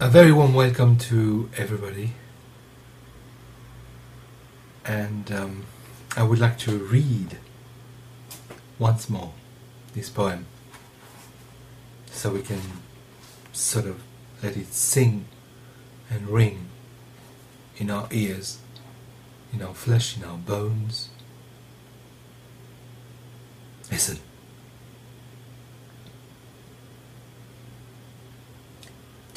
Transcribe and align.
A 0.00 0.08
very 0.08 0.30
warm 0.30 0.54
welcome 0.54 0.96
to 1.10 1.50
everybody. 1.56 2.12
And 4.84 5.32
um, 5.32 5.64
I 6.16 6.22
would 6.22 6.38
like 6.38 6.56
to 6.58 6.78
read 6.78 7.38
once 8.78 9.10
more 9.10 9.32
this 9.94 10.08
poem 10.08 10.46
so 12.12 12.30
we 12.30 12.42
can 12.42 12.60
sort 13.52 13.86
of 13.86 14.00
let 14.40 14.56
it 14.56 14.72
sing 14.72 15.24
and 16.08 16.28
ring 16.28 16.68
in 17.76 17.90
our 17.90 18.06
ears, 18.12 18.58
in 19.52 19.62
our 19.62 19.74
flesh, 19.74 20.16
in 20.16 20.22
our 20.22 20.38
bones. 20.38 21.08
Listen. 23.90 24.20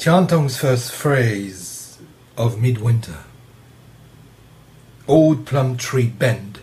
Tiantong's 0.02 0.56
first 0.56 0.90
phrase 0.90 1.96
of 2.36 2.60
midwinter. 2.60 3.18
Old 5.06 5.46
plum 5.46 5.76
tree 5.76 6.08
bend 6.08 6.58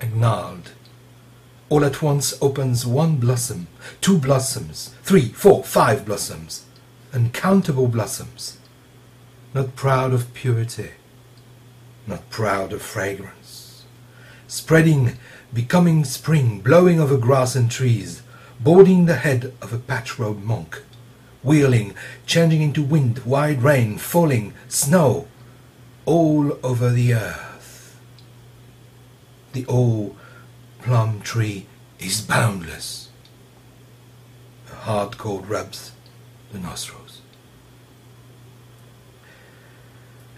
and 0.00 0.20
gnarled. 0.20 0.70
All 1.68 1.84
at 1.84 2.00
once 2.00 2.40
opens 2.40 2.86
one 2.86 3.16
blossom, 3.16 3.66
two 4.00 4.18
blossoms, 4.18 4.94
three, 5.02 5.30
four, 5.30 5.64
five 5.64 6.06
blossoms, 6.06 6.64
uncountable 7.12 7.88
blossoms. 7.88 8.58
Not 9.52 9.74
proud 9.74 10.12
of 10.12 10.32
purity, 10.32 10.90
not 12.06 12.30
proud 12.30 12.72
of 12.72 12.82
fragrance. 12.82 13.82
Spreading, 14.46 15.18
becoming 15.52 16.04
spring, 16.04 16.60
blowing 16.60 17.00
over 17.00 17.18
grass 17.18 17.56
and 17.56 17.68
trees, 17.68 18.22
boarding 18.60 19.06
the 19.06 19.16
head 19.16 19.52
of 19.60 19.72
a 19.72 19.78
patch-robed 19.78 20.44
monk 20.44 20.84
wheeling, 21.46 21.94
changing 22.26 22.60
into 22.60 22.82
wind, 22.82 23.20
wide 23.24 23.62
rain, 23.62 23.96
falling, 23.96 24.52
snow, 24.68 25.28
all 26.04 26.58
over 26.62 26.90
the 26.90 27.14
earth. 27.14 27.98
The 29.52 29.64
old 29.66 30.16
plum 30.82 31.20
tree 31.22 31.66
is 31.98 32.20
boundless. 32.20 33.08
A 34.70 34.74
hard 34.74 35.16
cold 35.16 35.48
rubs 35.48 35.92
the 36.52 36.58
nostrils. 36.58 37.22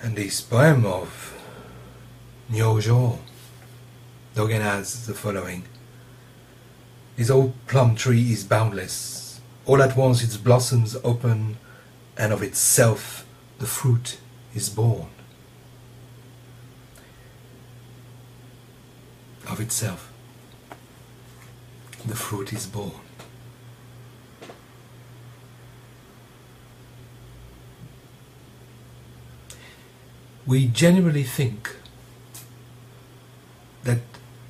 And 0.01 0.17
this 0.17 0.41
poem 0.41 0.87
of 0.87 1.37
Nyojo 2.51 3.19
Dogen 4.35 4.61
has 4.61 5.07
the 5.07 5.15
following. 5.15 5.65
His 7.17 7.31
old 7.31 7.55
plum 7.67 7.97
tree 7.97 8.31
is 8.31 8.45
boundless, 8.45 9.28
all 9.69 9.83
at 9.83 9.95
once 9.99 10.25
its 10.25 10.39
blossoms 10.39 10.97
open, 11.05 11.59
and 12.17 12.33
of 12.33 12.43
itself 12.43 13.27
the 13.59 13.67
fruit 13.67 14.17
is 14.55 14.71
born. 14.71 15.09
Of 19.47 19.61
itself, 19.61 20.11
the 22.07 22.15
fruit 22.15 22.51
is 22.55 22.67
born. 22.67 22.93
We 30.47 30.67
generally 30.67 31.25
think 31.25 31.77
that 33.85 34.01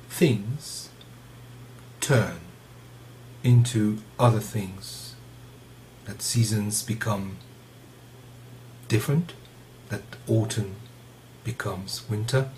things 0.09 0.87
turn 1.99 2.39
into 3.43 3.97
other 4.17 4.39
things 4.39 5.08
that 6.09 6.23
seasons 6.23 6.81
become 6.81 7.37
different, 8.87 9.33
that 9.89 10.01
autumn 10.27 10.75
becomes 11.43 12.09
winter. 12.09 12.49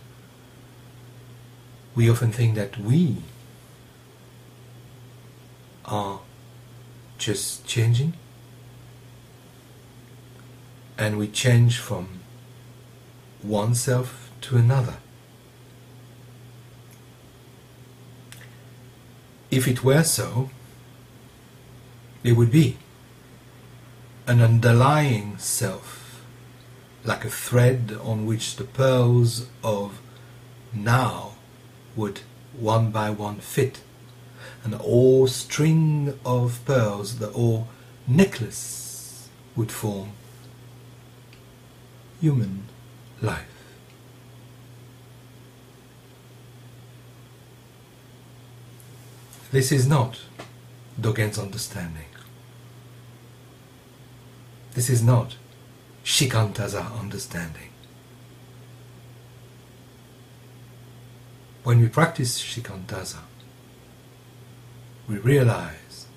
We 1.94 2.10
often 2.10 2.32
think 2.32 2.56
that 2.56 2.78
we 2.78 3.18
are 5.84 6.22
just 7.18 7.68
changing 7.68 8.14
and 10.98 11.18
we 11.18 11.28
change 11.28 11.78
from 11.78 12.22
one 13.42 13.76
self 13.76 14.32
to 14.42 14.56
another. 14.56 14.96
If 19.50 19.68
it 19.68 19.84
were 19.84 20.04
so, 20.04 20.50
it 22.24 22.32
would 22.38 22.52
be 22.52 22.78
an 24.32 24.40
underlying 24.40 25.38
self, 25.38 26.24
like 27.04 27.26
a 27.26 27.30
thread 27.30 27.98
on 28.02 28.26
which 28.26 28.56
the 28.56 28.64
pearls 28.64 29.48
of 29.62 30.00
now 30.72 31.34
would 31.98 32.22
one 32.58 32.92
by 32.92 33.10
one 33.10 33.36
fit, 33.36 33.82
and 34.64 34.74
all 34.76 35.28
string 35.28 36.18
of 36.26 36.62
pearls, 36.64 37.20
the 37.20 37.30
all 37.32 37.68
necklace 38.08 39.28
would 39.58 39.70
form 39.70 40.12
human 42.22 42.64
life. 43.22 43.44
This 49.52 49.74
is 49.74 49.86
not 49.86 50.22
Dogen's 50.98 51.38
understanding. 51.38 52.11
This 54.74 54.90
is 54.90 55.04
not 55.04 55.36
Shikantaza 56.04 57.00
understanding. 57.00 57.70
When 61.64 61.80
we 61.80 61.88
practice 61.88 62.42
Shikantaza, 62.42 63.20
we 65.08 65.18
realize 65.18 66.08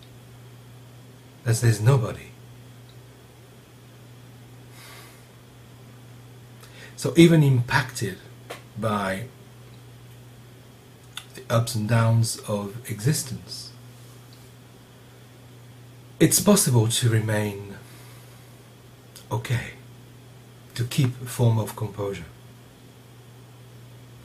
that 1.43 1.57
there's 1.57 1.81
nobody. 1.81 2.31
So 6.97 7.13
even 7.17 7.43
impacted 7.43 8.19
by 8.79 9.25
the 11.35 11.43
ups 11.51 11.75
and 11.75 11.87
downs 11.89 12.39
of 12.49 12.89
existence, 12.91 13.73
it's 16.19 16.41
possible 16.41 16.89
to 16.89 17.11
remain 17.11 17.74
okay 19.31 19.75
to 20.75 20.85
keep 20.85 21.21
a 21.23 21.27
form 21.27 21.59
of 21.59 21.77
composure. 21.77 22.25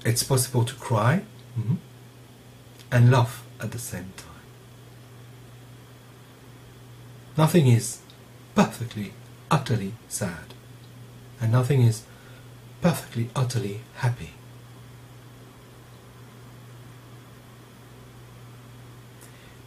It's 0.06 0.24
possible 0.24 0.64
to 0.64 0.76
cry 0.76 1.24
mm-hmm, 1.58 1.76
and 2.92 3.12
laugh 3.12 3.46
at 3.62 3.72
the 3.72 3.80
same 3.80 4.14
time. 4.18 4.26
Nothing 7.38 7.68
is 7.68 8.00
perfectly, 8.56 9.14
utterly 9.52 9.94
sad, 10.08 10.54
and 11.40 11.52
nothing 11.52 11.82
is 11.82 12.04
perfectly, 12.82 13.30
utterly 13.36 13.82
happy. 13.96 14.32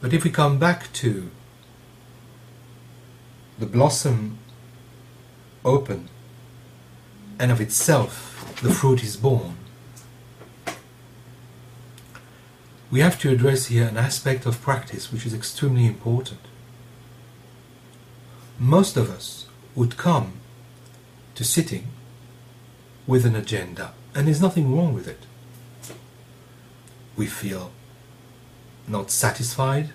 But 0.01 0.13
if 0.13 0.25
we 0.25 0.31
come 0.31 0.59
back 0.59 0.93
to 0.95 1.31
the 3.59 3.67
blossom 3.67 4.39
open, 5.65 6.09
and 7.39 7.51
of 7.51 7.61
itself 7.61 8.59
the 8.63 8.73
fruit 8.73 9.03
is 9.03 9.17
born. 9.17 9.57
We 12.91 13.01
have 13.01 13.19
to 13.21 13.31
address 13.31 13.67
here 13.67 13.87
an 13.87 13.97
aspect 13.97 14.45
of 14.45 14.61
practice 14.61 15.11
which 15.11 15.25
is 15.25 15.33
extremely 15.33 15.87
important. 15.87 16.41
Most 18.59 18.97
of 18.97 19.11
us 19.11 19.47
would 19.75 19.97
come 19.97 20.35
to 21.35 21.45
sitting 21.45 21.89
with 23.07 23.25
an 23.25 23.35
agenda, 23.35 23.95
and 24.15 24.27
there's 24.27 24.43
nothing 24.43 24.77
wrong 24.77 24.93
with 24.93 25.09
it. 25.09 25.27
We 27.17 27.27
feel 27.27 27.73
not 28.87 29.11
satisfied 29.11 29.91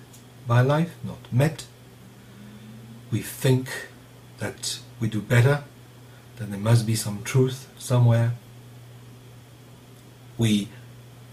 by 0.48 0.62
life, 0.62 0.96
not 1.04 1.32
met. 1.32 1.66
We 3.12 3.22
think 3.22 3.70
that 4.40 4.80
we 5.00 5.08
do 5.08 5.22
better, 5.22 5.64
then 6.38 6.52
there 6.52 6.60
must 6.60 6.86
be 6.86 6.96
some 6.96 7.24
truth 7.24 7.68
somewhere. 7.78 8.34
We 10.38 10.70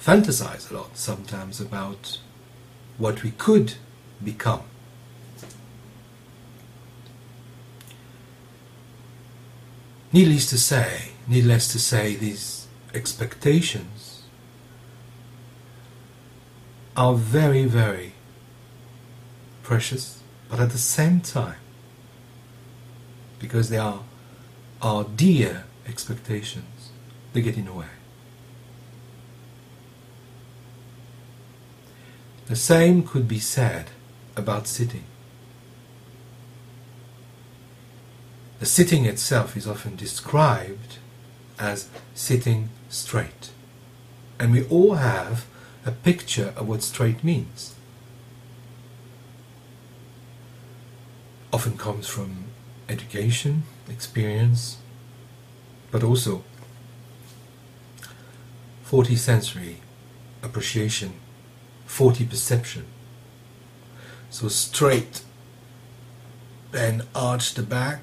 fantasize 0.00 0.70
a 0.70 0.74
lot 0.74 0.96
sometimes 0.96 1.60
about 1.60 2.18
what 2.98 3.22
we 3.22 3.32
could 3.32 3.74
become. 4.22 4.62
Needless 10.12 10.48
to 10.50 10.58
say, 10.58 11.10
needless 11.26 11.66
to 11.72 11.78
say, 11.78 12.14
these 12.14 12.68
expectations 12.94 14.22
are 16.96 17.14
very, 17.14 17.64
very 17.64 18.12
precious, 19.64 20.22
but 20.48 20.60
at 20.60 20.70
the 20.70 20.78
same 20.78 21.20
time, 21.20 21.56
because 23.44 23.68
they 23.68 23.76
are 23.76 24.00
our 24.80 25.04
dear 25.04 25.64
expectations, 25.86 26.88
they 27.34 27.42
get 27.42 27.58
in 27.58 27.66
the 27.66 27.74
way. 27.74 27.92
The 32.46 32.56
same 32.56 33.02
could 33.02 33.28
be 33.28 33.38
said 33.38 33.90
about 34.34 34.66
sitting. 34.66 35.04
The 38.60 38.66
sitting 38.66 39.04
itself 39.04 39.58
is 39.58 39.68
often 39.68 39.94
described 39.94 40.96
as 41.58 41.88
sitting 42.14 42.70
straight. 42.88 43.50
And 44.38 44.52
we 44.52 44.64
all 44.68 44.94
have 44.94 45.44
a 45.84 45.92
picture 45.92 46.54
of 46.56 46.66
what 46.66 46.82
straight 46.82 47.22
means. 47.22 47.74
Often 51.52 51.76
comes 51.76 52.08
from 52.08 52.53
education, 52.88 53.64
experience, 53.88 54.78
but 55.90 56.02
also 56.02 56.42
faulty 58.82 59.16
sensory 59.16 59.80
appreciation, 60.42 61.14
faulty 61.86 62.24
perception. 62.24 62.84
So 64.30 64.48
straight, 64.48 65.22
then 66.72 67.02
arch 67.14 67.54
the 67.54 67.62
back, 67.62 68.00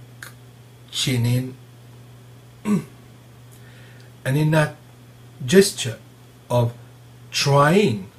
chin 0.90 1.26
in, 1.26 1.56
and 4.26 4.38
in 4.38 4.52
that 4.52 4.76
gesture 5.46 6.00
of 6.50 6.74
trying 7.32 8.10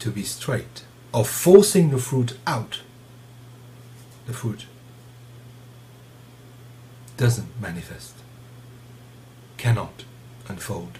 to 0.00 0.10
be 0.10 0.22
straight, 0.22 0.84
of 1.14 1.28
forcing 1.28 1.90
the 1.90 1.98
fruit 1.98 2.36
out, 2.46 2.80
the 4.26 4.32
fruit 4.32 4.66
doesn't 7.16 7.60
manifest, 7.60 8.14
cannot 9.56 10.04
unfold. 10.48 10.98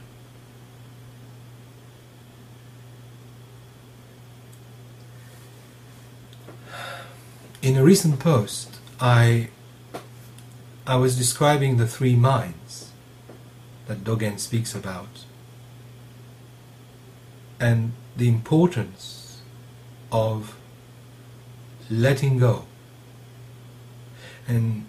In 7.63 7.77
a 7.77 7.83
recent 7.83 8.21
post, 8.21 8.79
I 9.01 9.49
I 10.87 10.97
was 10.97 11.19
describing 11.19 11.79
the 11.79 11.87
three 11.87 12.15
minds 12.15 12.93
that 13.89 14.05
Dogen 14.05 14.39
speaks 14.39 14.73
about 14.73 15.25
and 17.59 17.93
the 18.17 18.29
importance 18.29 19.43
of 20.13 20.57
letting 21.91 22.39
go. 22.39 22.67
And 24.47 24.87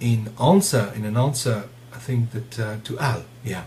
in 0.00 0.32
answer, 0.40 0.92
in 0.94 1.04
an 1.04 1.16
answer, 1.16 1.68
I 1.92 1.98
think 1.98 2.30
that 2.30 2.58
uh, 2.58 2.76
to 2.84 2.98
Al, 2.98 3.24
yeah, 3.44 3.64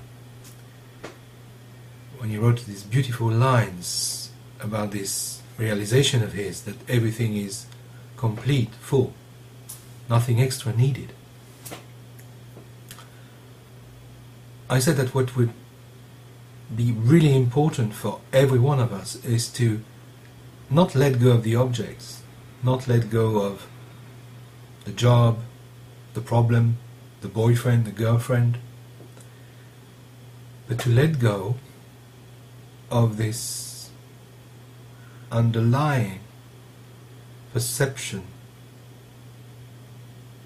when 2.18 2.30
he 2.30 2.38
wrote 2.38 2.66
these 2.66 2.84
beautiful 2.84 3.30
lines 3.30 4.32
about 4.60 4.92
this 4.92 5.42
realization 5.58 6.24
of 6.24 6.34
his 6.34 6.62
that 6.64 6.76
everything 6.90 7.36
is 7.36 7.66
complete, 8.16 8.70
full, 8.76 9.14
nothing 10.10 10.42
extra 10.42 10.74
needed. 10.74 11.14
I 14.70 14.80
said 14.80 14.96
that 14.98 15.14
what 15.14 15.36
would 15.36 15.52
be 16.74 16.94
really 16.94 17.36
important 17.36 17.94
for 17.94 18.22
every 18.32 18.60
one 18.60 18.80
of 18.80 18.94
us 18.94 19.16
is 19.26 19.50
to 19.50 19.82
not 20.70 20.96
let 20.96 21.20
go 21.20 21.32
of 21.32 21.44
the 21.44 21.56
objects, 21.56 22.22
not 22.64 22.88
let 22.88 23.10
go 23.10 23.42
of 23.42 23.68
the 24.86 24.92
job, 24.92 25.40
the 26.14 26.22
problem, 26.22 26.78
the 27.22 27.28
boyfriend, 27.28 27.86
the 27.86 27.92
girlfriend, 27.92 28.58
but 30.68 30.80
to 30.80 30.90
let 30.90 31.20
go 31.20 31.56
of 32.90 33.18
this 33.18 33.90
underlying 35.32 36.20
perception 37.54 38.24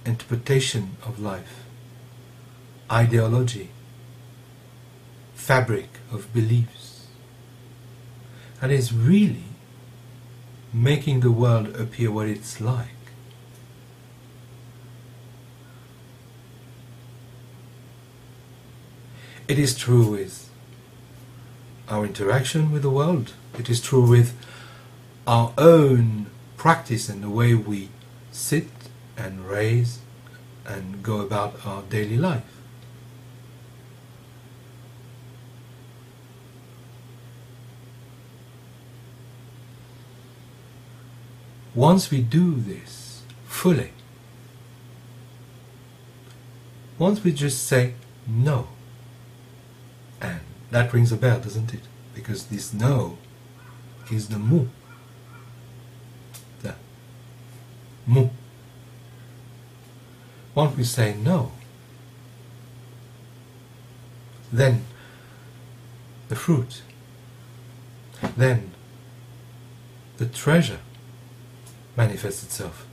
interpretation 0.05 0.97
of 1.03 1.19
life, 1.19 1.63
ideology, 2.91 3.69
fabric 5.33 5.89
of 6.11 6.31
beliefs. 6.33 7.07
And 8.61 8.71
is 8.71 8.93
really 8.93 9.43
making 10.73 11.19
the 11.19 11.31
world 11.31 11.75
appear 11.75 12.11
what 12.11 12.27
it's 12.27 12.61
like. 12.61 12.94
It 19.47 19.59
is 19.59 19.77
true 19.77 20.09
with 20.09 20.49
our 21.87 22.03
interaction 22.03 22.71
with 22.71 22.81
the 22.81 22.89
world. 22.89 23.33
It 23.59 23.69
is 23.69 23.79
true 23.79 24.07
with 24.07 24.35
our 25.27 25.53
own 25.57 26.27
practice 26.57 27.09
and 27.09 27.21
the 27.21 27.29
way 27.29 27.53
we 27.53 27.89
sit 28.31 28.67
and 29.15 29.47
raise 29.47 29.99
and 30.65 31.03
go 31.03 31.19
about 31.19 31.63
our 31.63 31.83
daily 31.83 32.17
life. 32.17 32.43
Once 41.75 42.09
we 42.09 42.21
do 42.21 42.55
this 42.55 43.21
fully, 43.45 43.91
once 46.97 47.23
we 47.23 47.31
just 47.31 47.67
say 47.67 47.93
no, 48.25 48.69
that 50.71 50.93
rings 50.93 51.11
a 51.11 51.17
bell, 51.17 51.39
doesn't 51.39 51.73
it? 51.73 51.81
Because 52.13 52.45
this 52.45 52.73
no 52.73 53.17
is 54.11 54.29
the 54.29 54.39
mu. 54.39 54.67
The 56.61 56.75
mu. 58.05 58.29
Once 60.53 60.77
we 60.77 60.83
say 60.83 61.15
no, 61.15 61.51
then 64.51 64.85
the 66.29 66.35
fruit, 66.35 66.81
then 68.37 68.71
the 70.17 70.25
treasure 70.25 70.79
manifests 71.97 72.43
itself. 72.43 72.87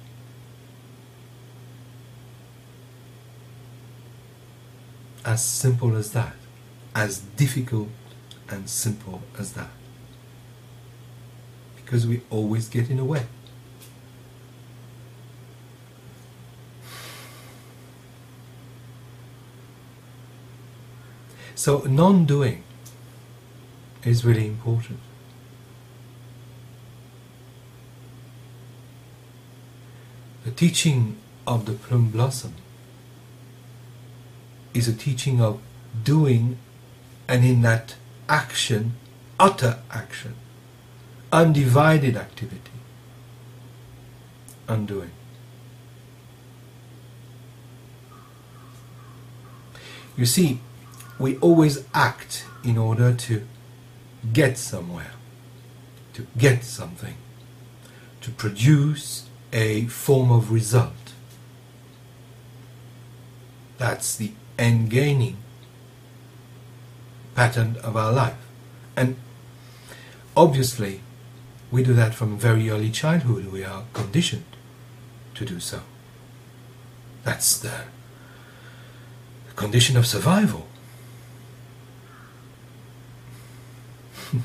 As 5.24 5.44
simple 5.44 5.94
as 5.96 6.12
that, 6.12 6.34
as 6.94 7.18
difficult 7.36 7.88
and 8.48 8.68
simple 8.68 9.22
as 9.38 9.54
that. 9.54 9.70
Because 11.76 12.06
we 12.06 12.22
always 12.30 12.68
get 12.68 12.90
in 12.90 12.98
the 12.98 13.04
way. 13.04 13.26
So 21.54 21.82
non-doing 21.82 22.64
is 24.04 24.24
really 24.24 24.46
important. 24.46 24.98
The 30.44 30.50
teaching 30.50 31.18
of 31.46 31.66
the 31.66 31.72
plum 31.74 32.10
blossom 32.10 32.54
is 34.74 34.88
a 34.88 34.92
teaching 34.92 35.40
of 35.40 35.60
doing 36.02 36.58
and 37.32 37.46
in 37.46 37.62
that 37.62 37.94
action, 38.28 38.92
utter 39.40 39.78
action, 39.90 40.34
undivided 41.32 42.14
activity, 42.14 42.78
undoing. 44.68 45.12
You 50.14 50.26
see, 50.26 50.60
we 51.18 51.38
always 51.38 51.86
act 51.94 52.44
in 52.62 52.76
order 52.76 53.14
to 53.14 53.46
get 54.34 54.58
somewhere, 54.58 55.12
to 56.12 56.26
get 56.36 56.64
something, 56.64 57.14
to 58.20 58.30
produce 58.30 59.24
a 59.54 59.86
form 59.86 60.30
of 60.30 60.52
result. 60.52 61.14
That's 63.78 64.16
the 64.16 64.32
end 64.58 64.90
gaining 64.90 65.38
pattern 67.34 67.76
of 67.82 67.96
our 67.96 68.12
life. 68.12 68.36
And 68.96 69.16
obviously, 70.36 71.00
we 71.70 71.82
do 71.82 71.94
that 71.94 72.14
from 72.14 72.38
very 72.38 72.68
early 72.70 72.90
childhood. 72.90 73.52
We 73.52 73.64
are 73.64 73.84
conditioned 73.92 74.44
to 75.34 75.44
do 75.44 75.60
so. 75.60 75.80
That's 77.24 77.58
the 77.58 77.84
condition 79.56 79.96
of 79.96 80.06
survival. 80.06 80.66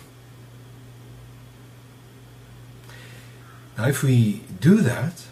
Now, 3.77 3.87
if 3.87 4.01
we 4.01 4.41
do 4.59 4.77
that, 4.77 5.27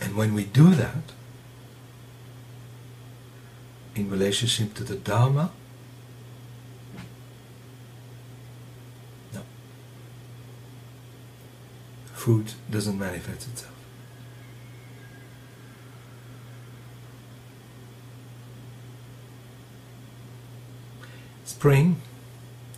And 0.00 0.16
when 0.16 0.34
we 0.34 0.44
do 0.44 0.70
that, 0.74 1.12
in 4.00 4.10
relationship 4.10 4.72
to 4.74 4.82
the 4.82 4.96
Dharma, 4.96 5.50
no. 9.34 9.42
Fruit 12.14 12.54
doesn't 12.70 12.98
manifest 12.98 13.48
itself. 13.48 13.74
Spring 21.44 22.00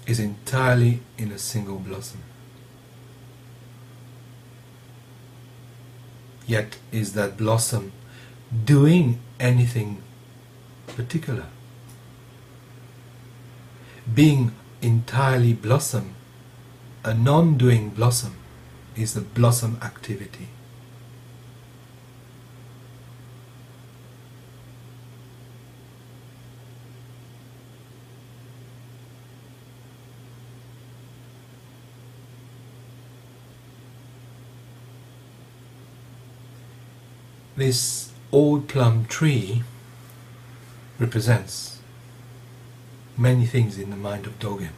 is 0.06 0.18
entirely 0.18 1.00
in 1.16 1.30
a 1.30 1.38
single 1.38 1.78
blossom. 1.78 2.20
Yet 6.48 6.78
is 6.90 7.12
that 7.12 7.36
blossom 7.36 7.92
doing 8.64 9.20
anything 9.38 10.02
particular? 10.86 11.46
Being 14.12 14.52
entirely 14.80 15.52
blossom, 15.52 16.14
a 17.04 17.14
non 17.14 17.56
doing 17.56 17.90
blossom, 17.90 18.34
is 18.96 19.14
the 19.14 19.20
blossom 19.20 19.78
activity. 19.82 20.48
This 37.54 38.10
old 38.32 38.66
plum 38.66 39.04
tree 39.04 39.62
represents 40.98 41.80
many 43.16 43.46
things 43.46 43.78
in 43.78 43.90
the 43.90 43.96
mind 43.96 44.26
of 44.26 44.38
Dogen. 44.38 44.70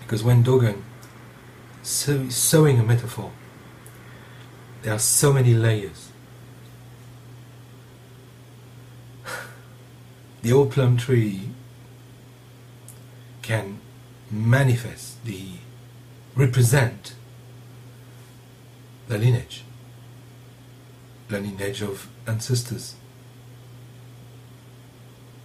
Because 0.00 0.22
when 0.22 0.44
Dogen 0.44 0.82
is 1.82 2.34
sewing 2.34 2.78
a 2.78 2.82
metaphor, 2.82 3.32
there 4.82 4.92
are 4.94 4.98
so 4.98 5.32
many 5.32 5.54
layers. 5.54 6.10
the 10.42 10.52
old 10.52 10.70
plum 10.72 10.96
tree 10.96 11.50
can 13.42 13.80
manifest 14.30 15.24
the 15.24 15.48
represent 16.34 17.14
the 19.06 19.18
lineage 19.18 19.64
the 21.28 21.40
lineage 21.40 21.82
of 21.82 22.08
ancestors. 22.26 22.96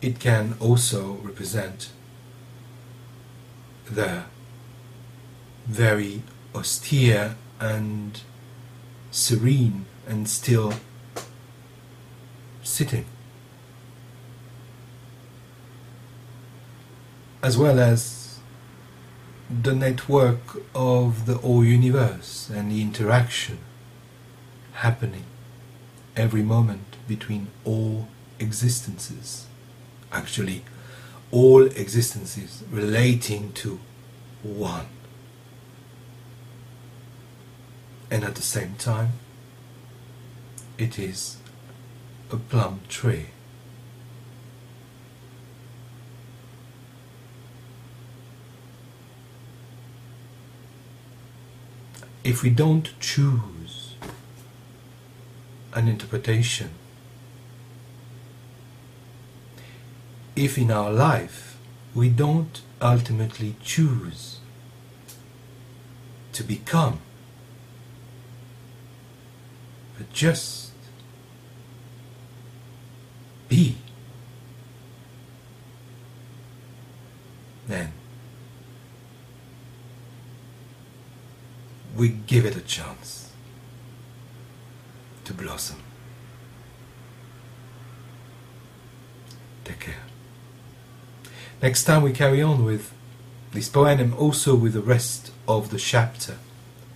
It 0.02 0.20
can 0.20 0.56
also 0.60 1.14
represent 1.24 1.90
the 3.86 4.24
very 5.68 6.24
austere 6.56 7.36
and 7.60 8.22
serene 9.12 9.86
and 10.08 10.28
still 10.28 10.74
sitting. 12.64 13.06
As 17.44 17.58
well 17.58 17.80
as 17.80 18.40
the 19.50 19.74
network 19.74 20.62
of 20.74 21.26
the 21.26 21.36
whole 21.36 21.64
universe 21.66 22.50
and 22.50 22.72
the 22.72 22.82
interaction 22.82 23.60
happening 24.74 25.26
every 26.16 26.42
moment 26.42 26.96
between 27.08 27.48
all 27.66 28.08
existences. 28.40 29.49
Actually, 30.12 30.64
all 31.32 31.66
existences 31.66 32.64
relating 32.72 33.54
to 33.54 33.80
one. 34.44 34.88
And 38.12 38.24
at 38.24 38.36
the 38.36 38.42
same 38.42 38.76
time, 38.78 39.14
it 40.78 40.98
is 40.98 41.38
a 42.32 42.38
plum 42.38 42.82
tree. 42.90 43.28
If 52.24 52.44
we 52.44 52.50
don't 52.50 52.90
choose 53.00 53.60
an 55.74 55.88
interpretation. 55.88 56.72
If 60.40 60.58
in 60.58 60.72
our 60.72 60.90
life 60.90 61.58
we 61.94 62.08
don't 62.08 62.62
ultimately 62.82 63.58
choose 63.62 64.40
to 66.32 66.44
become, 66.46 67.02
but 69.98 70.14
just 70.14 70.72
be, 73.50 73.76
then 77.68 77.92
we 81.98 82.08
give 82.08 82.46
it 82.46 82.56
a 82.56 82.62
chance 82.62 83.34
to 85.26 85.34
blossom. 85.34 85.84
Take 89.66 89.82
care. 89.82 90.09
Next 91.62 91.84
time 91.84 92.04
we 92.04 92.14
carry 92.14 92.42
on 92.42 92.64
with 92.64 92.94
this 93.52 93.68
poem 93.68 94.00
and 94.00 94.14
also 94.14 94.56
with 94.56 94.74
the 94.74 94.82
rest 94.82 95.32
of 95.48 95.72
the 95.72 95.78
chapter. 95.78 96.38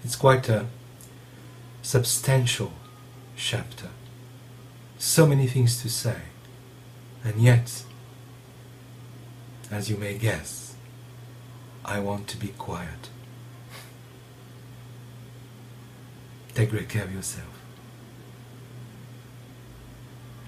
It's 0.03 0.15
quite 0.15 0.47
a 0.47 0.67
substantial 1.81 2.71
chapter. 3.35 3.89
So 4.97 5.25
many 5.25 5.47
things 5.47 5.81
to 5.81 5.89
say. 5.89 6.21
And 7.25 7.41
yet, 7.41 7.83
as 9.69 9.89
you 9.89 9.97
may 9.97 10.17
guess, 10.17 10.75
I 11.83 11.99
want 11.99 12.27
to 12.29 12.37
be 12.37 12.49
quiet. 12.49 13.09
Take 16.53 16.69
great 16.69 16.87
care 16.87 17.03
of 17.03 17.13
yourself. 17.13 17.59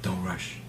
Don't 0.02 0.24
rush. 0.24 0.60